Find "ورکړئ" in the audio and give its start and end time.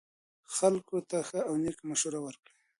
2.21-2.55